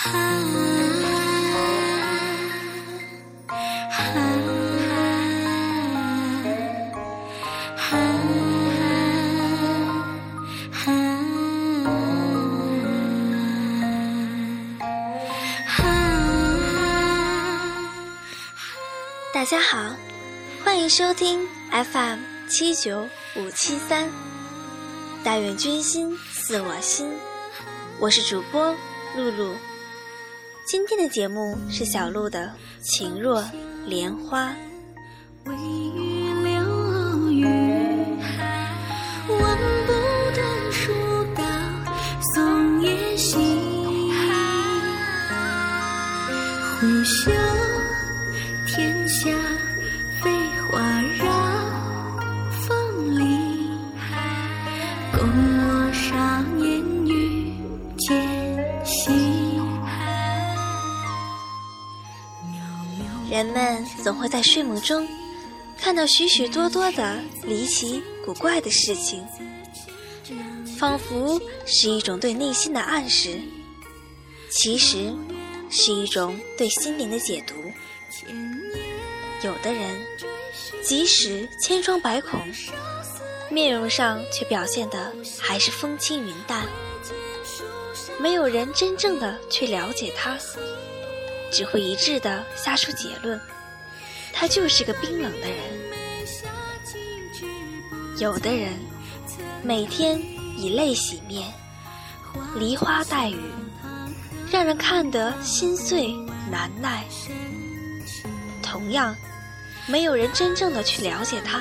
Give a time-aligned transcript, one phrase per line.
[0.00, 0.18] 哈哈
[19.34, 19.96] 大家好，
[20.64, 24.08] 欢迎收听 FM 七九五七三，
[25.24, 27.10] 但愿君心似我心，
[27.98, 28.72] 我是主播
[29.16, 29.56] 露露。
[30.70, 32.46] 今天的节目是小鹿的
[32.82, 33.42] 《情若
[33.86, 34.54] 莲花》。
[63.30, 65.06] 人们总会在睡梦中
[65.76, 69.24] 看到许许多多的离奇古怪的事情，
[70.78, 73.38] 仿佛是一种对内心的暗示，
[74.50, 75.14] 其实
[75.70, 77.54] 是一种对心灵的解读。
[79.42, 79.96] 有的人
[80.82, 82.40] 即使千疮百孔，
[83.50, 86.66] 面容上却表现的还是风轻云淡，
[88.18, 90.36] 没有人真正的去了解他。
[91.50, 93.40] 只会一致的下出结论，
[94.32, 95.56] 他就是个冰冷的人。
[98.18, 98.72] 有的人
[99.62, 100.20] 每天
[100.56, 101.52] 以泪洗面，
[102.56, 103.40] 梨花带雨，
[104.50, 106.12] 让人看得心碎
[106.50, 107.04] 难耐。
[108.62, 109.16] 同样，
[109.86, 111.60] 没有人真正的去了解他，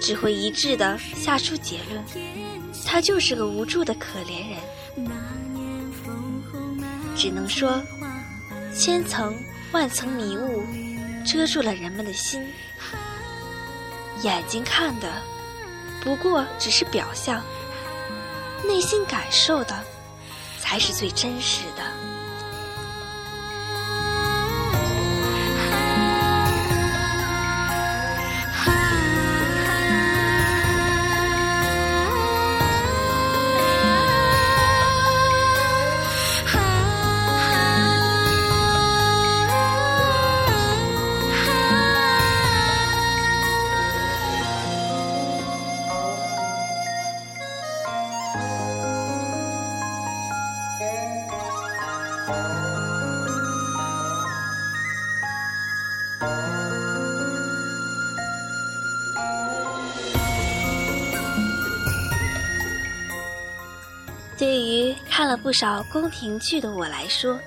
[0.00, 2.04] 只会一致的下出结论，
[2.86, 5.10] 他就是个无助的可怜人。
[7.16, 7.82] 只能说。
[8.78, 9.34] 千层
[9.72, 10.62] 万层迷雾
[11.24, 12.52] 遮住了人们的心，
[14.22, 15.10] 眼睛看的
[16.02, 17.42] 不过只是表象，
[18.64, 19.74] 内心感受的
[20.60, 22.05] 才是最真实的。
[64.38, 67.38] 对于看了不少宫廷剧的我来说，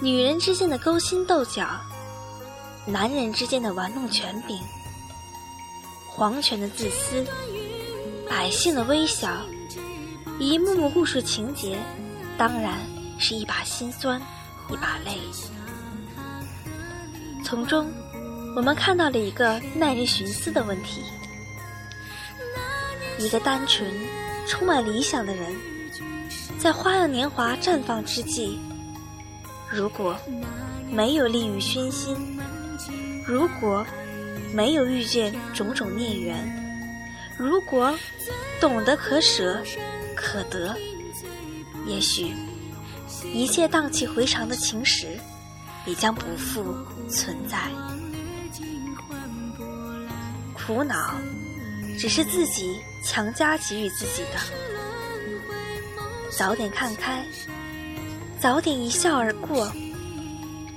[0.00, 1.68] 女人之间的勾心斗角，
[2.84, 4.58] 男人之间的玩弄权柄，
[6.08, 7.24] 皇权的自私，
[8.28, 9.30] 百姓的微小，
[10.40, 11.78] 一幕幕故事情节，
[12.36, 12.80] 当然
[13.16, 14.20] 是一把辛酸，
[14.68, 15.16] 一把泪。
[17.44, 17.88] 从中，
[18.56, 21.04] 我们看到了一个耐人寻思的问题：
[23.18, 23.88] 一个单纯。
[24.50, 25.54] 充满理想的人，
[26.58, 28.58] 在花样年华绽放之际，
[29.70, 30.16] 如果
[30.90, 32.16] 没有利欲熏心，
[33.24, 33.86] 如果
[34.52, 36.36] 没有遇见种种孽缘，
[37.38, 37.96] 如果
[38.60, 39.62] 懂得可舍
[40.16, 40.76] 可得，
[41.86, 42.34] 也许
[43.32, 45.16] 一切荡气回肠的情史
[45.86, 46.76] 也将不复
[47.08, 47.56] 存在。
[50.54, 51.14] 苦恼。
[51.98, 54.38] 只是自己强加给予自己的。
[56.30, 57.24] 早点看开，
[58.40, 59.70] 早点一笑而过，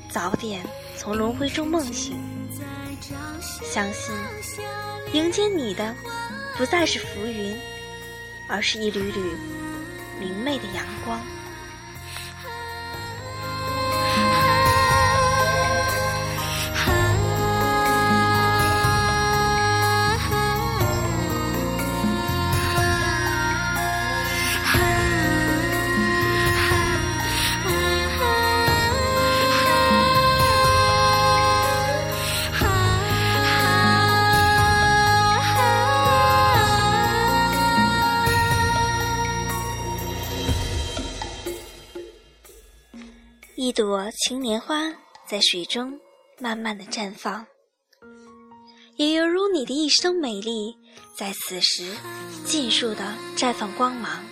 [0.09, 0.65] 早点
[0.97, 2.17] 从轮回中梦醒。
[3.63, 4.15] 相信
[5.13, 5.93] 迎接你的
[6.57, 7.55] 不再是浮云，
[8.47, 9.19] 而是一缕缕
[10.19, 11.19] 明媚的阳光。
[43.73, 44.93] 一朵青莲花
[45.25, 45.99] 在水中
[46.39, 47.43] 慢慢的绽放，
[48.97, 50.77] 也犹如你的一生美丽，
[51.17, 51.91] 在此时
[52.45, 53.03] 尽数的
[53.35, 54.23] 绽放光芒。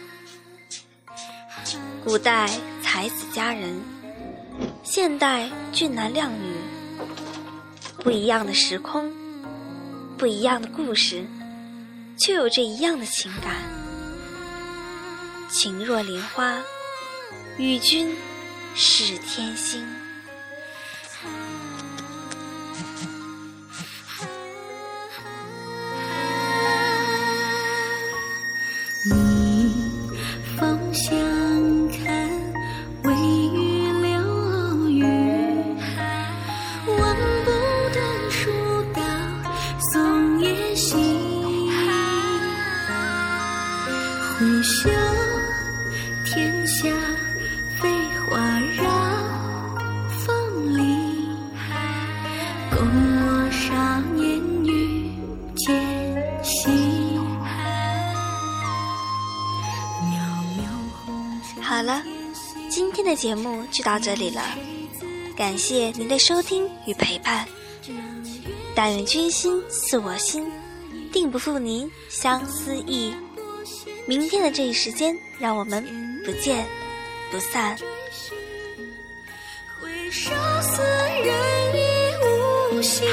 [2.05, 2.51] 古代
[2.83, 3.81] 才子佳人，
[4.83, 6.53] 现代俊男靓女，
[7.97, 9.11] 不一样的时空，
[10.19, 11.25] 不一样的故事，
[12.19, 13.55] 却有着一样的情感。
[15.49, 16.61] 情若莲花，
[17.57, 18.15] 与君
[18.73, 19.85] 是天心，
[29.05, 29.73] 你
[30.57, 31.15] 芳香
[31.89, 32.29] 看
[33.03, 35.03] 微雨流雨，
[36.87, 37.15] 望
[37.45, 37.51] 不
[37.93, 38.01] 断
[38.31, 38.49] 蜀
[38.93, 39.01] 道
[39.93, 41.69] 松叶心，
[44.39, 44.89] 回袖
[46.25, 47.10] 天下。
[61.81, 62.03] 好了，
[62.69, 64.43] 今天的节目就到这里了，
[65.35, 67.43] 感谢您的收听与陪伴。
[68.75, 70.45] 但愿君心似我心，
[71.11, 73.15] 定不负您相思意。
[74.05, 75.83] 明天的这一时间，让我们
[76.23, 76.67] 不见
[77.31, 77.75] 不散。
[79.81, 80.29] 回首
[80.61, 81.33] 似人
[82.75, 83.07] 已无，心。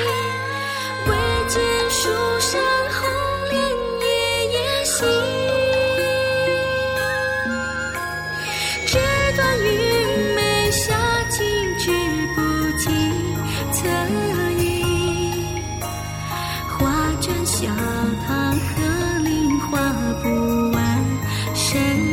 [17.61, 17.67] 小
[18.25, 21.05] 塘和零花不完，
[21.57, 22.08] 谁？